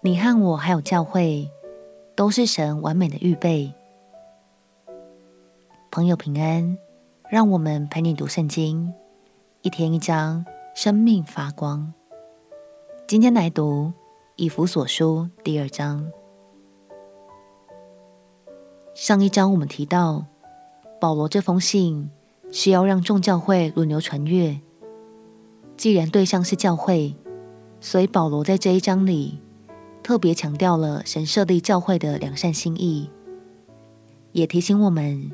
[0.00, 1.50] 你和我还有教会，
[2.14, 3.74] 都是神完美的预备。
[5.90, 6.78] 朋友平安，
[7.28, 8.94] 让我们陪你读圣经，
[9.62, 11.92] 一天一章，生命发光。
[13.08, 13.92] 今天来读
[14.36, 16.08] 以弗所书第二章。
[18.94, 20.26] 上一章我们提到，
[21.00, 22.08] 保罗这封信
[22.52, 24.60] 是要让众教会轮流传阅。
[25.76, 27.16] 既然对象是教会，
[27.80, 29.40] 所以保罗在这一章里
[30.08, 33.10] 特别强调了神设立教会的良善心意，
[34.32, 35.30] 也提醒我们，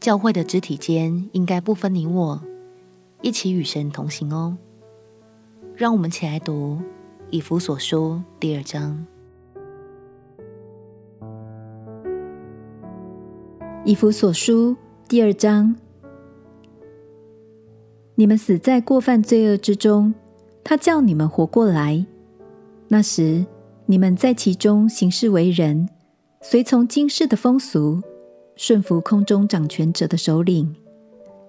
[0.00, 2.42] 教会的肢体间应该不分你我，
[3.20, 4.58] 一起与神同行哦。
[5.76, 6.80] 让我们起来读
[7.30, 9.06] 以弗所书第二章。
[13.84, 15.76] 以弗所书第二章：
[18.16, 20.12] 你们死在过犯罪恶之中，
[20.64, 22.04] 他叫你们活过来。
[22.88, 23.46] 那时
[23.92, 25.86] 你们在其中行事为人，
[26.40, 28.00] 随从今世的风俗，
[28.56, 30.74] 顺服空中掌权者的首领，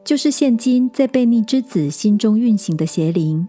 [0.04, 3.48] 就是现今在悖逆之子心中运行的邪灵。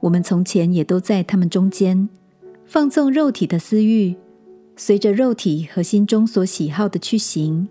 [0.00, 2.08] 我们从前也都在他们中间，
[2.64, 4.16] 放纵肉体的私欲，
[4.76, 7.68] 随着肉体和心中所喜好的去行。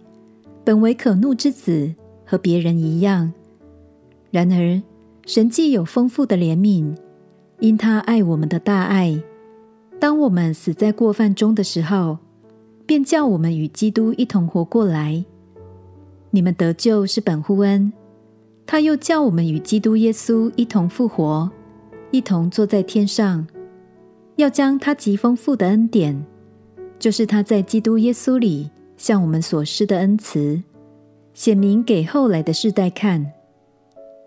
[0.63, 1.91] 本为可怒之子，
[2.23, 3.33] 和别人一样。
[4.29, 4.79] 然而，
[5.25, 6.95] 神既有丰富的怜悯，
[7.59, 9.19] 因他爱我们的大爱，
[9.99, 12.17] 当我们死在过犯中的时候，
[12.85, 15.23] 便叫我们与基督一同活过来。
[16.31, 17.91] 你们得救是本乎恩，
[18.65, 21.51] 他又叫我们与基督耶稣一同复活，
[22.11, 23.45] 一同坐在天上，
[24.37, 26.25] 要将他极丰富的恩典，
[26.97, 28.69] 就是他在基督耶稣里。
[28.95, 30.61] 向我们所施的恩慈，
[31.33, 33.31] 显明给后来的世代看。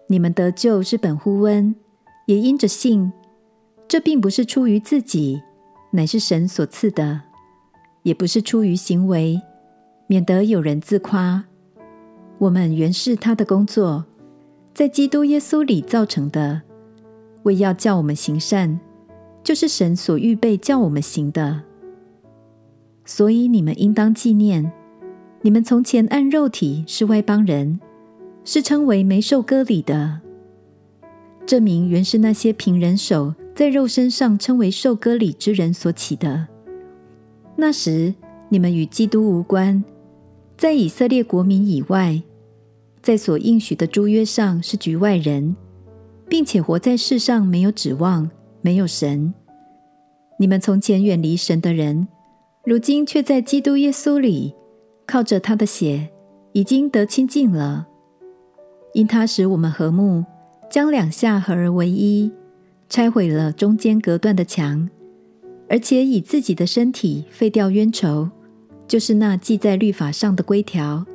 [0.07, 1.75] 你们得救是本乎恩，
[2.25, 3.13] 也因着信。
[3.87, 5.43] 这并不是出于自己，
[5.95, 7.21] 乃是神所赐的；
[8.03, 9.41] 也不是出于行为，
[10.07, 11.45] 免得有人自夸。
[12.39, 14.05] 我们原是他的工作，
[14.75, 16.63] 在基督耶稣里造成的，
[17.43, 18.81] 为要叫我们行善，
[19.45, 21.63] 就是神所预备叫我们行的。
[23.05, 24.73] 所以你们应当纪念，
[25.43, 27.79] 你们从前按肉体是外邦人，
[28.45, 30.21] 是称为没受割礼的。
[31.45, 36.49] 这名原是那些凭人手在肉身上称为受割礼之人所起的。
[37.57, 38.15] 那时
[38.49, 39.83] 你们与基督无关，
[40.57, 42.23] 在以色列国民以外，
[43.03, 45.55] 在所应许的诸约上是局外人，
[46.29, 48.31] 并且活在世上没有指望，
[48.61, 49.33] 没有神。
[50.39, 52.09] 你们从前远离神的人。
[52.65, 54.55] 如今却在基督耶稣里，
[55.05, 56.09] 靠着他的血，
[56.53, 57.89] 已经得亲近了。
[58.95, 60.25] 因他使我们和睦，
[60.71, 62.31] 将两下合而为一，
[62.93, 64.87] 拆毁了中间隔断的墙，
[65.67, 68.29] 而且以自己的身体废掉冤仇，
[68.87, 71.07] 就是那记在律法上的规条，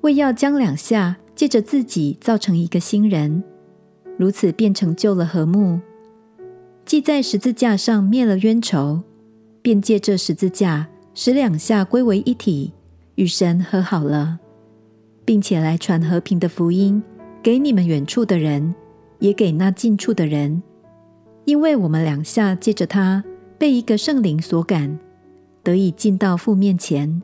[0.00, 3.44] 为要将两下借着自己造成一个新人，
[4.18, 5.78] 如此便成就了和睦，
[6.84, 9.00] 既在十字架上灭了冤仇。
[9.62, 12.72] 便借这十字架，使两下归为一体，
[13.14, 14.40] 与神和好了，
[15.24, 17.00] 并且来传和平的福音
[17.40, 18.74] 给你们远处的人，
[19.20, 20.60] 也给那近处的人。
[21.44, 23.22] 因为我们两下借着他，
[23.58, 24.98] 被一个圣灵所感，
[25.62, 27.22] 得以进到父面前。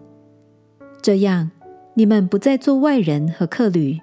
[1.00, 1.50] 这样，
[1.94, 3.98] 你们不再做外人和客旅，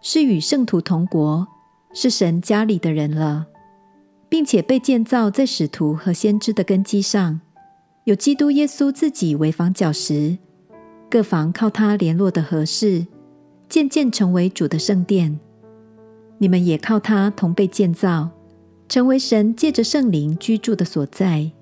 [0.00, 1.46] 是与圣徒同国，
[1.92, 3.46] 是神家里的人了，
[4.28, 7.40] 并且被建造在使徒和先知的根基上。
[8.04, 10.38] 有基督耶稣自己为房角石，
[11.08, 13.06] 各房靠他联络的合适，
[13.68, 15.38] 渐渐成为主的圣殿。
[16.38, 18.30] 你们也靠他同被建造，
[18.90, 21.52] 成为神借着圣灵居住的所在。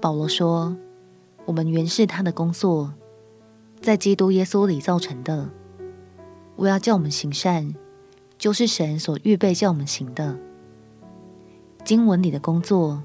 [0.00, 0.76] 保罗说
[1.46, 2.92] ：“我们原是他的工作，
[3.80, 5.48] 在基督耶稣里造成的。
[6.56, 7.72] 为要叫我们行善，
[8.36, 10.36] 就是神所预备叫我们行的。”
[11.84, 13.00] 经文里的工作，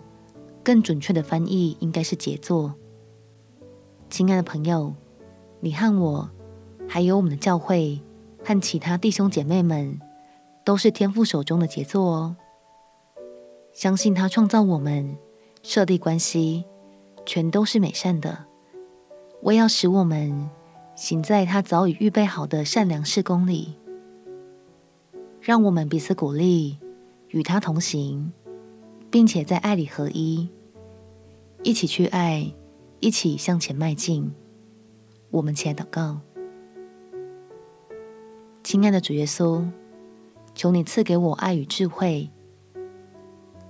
[0.63, 2.73] 更准确的翻译应该是杰作。
[4.09, 4.95] 亲爱的朋友，
[5.59, 6.27] 你和我，
[6.87, 8.01] 还有我们的教会
[8.43, 9.99] 和其他弟兄姐妹们，
[10.69, 12.35] 都是天父手中的杰作哦。
[13.73, 15.17] 相信他创造我们，
[15.63, 16.63] 设立关系，
[17.25, 18.45] 全都是美善的，
[19.41, 20.47] 为要使我们
[20.95, 23.79] 行在他早已预备好的善良事工里。
[25.41, 26.77] 让我们彼此鼓励，
[27.29, 28.31] 与他同行。
[29.09, 30.47] 并且在爱里合一，
[31.63, 32.53] 一起去爱，
[32.99, 34.31] 一起向前迈进。
[35.31, 36.19] 我们起来祷告，
[38.63, 39.65] 亲爱的主耶稣，
[40.59, 42.29] 求你赐给我爱与智慧，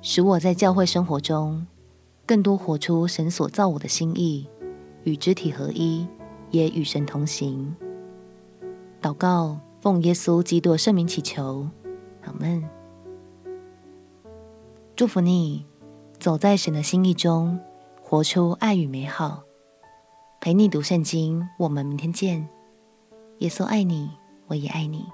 [0.01, 1.67] 使我在教会生活中
[2.25, 4.47] 更多活出神所造我的心意，
[5.03, 6.07] 与肢体合一，
[6.49, 7.75] 也与神同行。
[8.99, 11.69] 祷告，奉耶稣基督圣名祈求，
[12.23, 12.67] 阿门。
[14.95, 15.67] 祝福你，
[16.19, 17.59] 走在神的心意中，
[18.01, 19.43] 活出爱与美好。
[20.41, 22.49] 陪你读圣经，我们明天见。
[23.41, 24.09] 耶稣爱你，
[24.47, 25.05] 我也爱你。